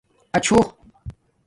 اچھُو 0.37 0.59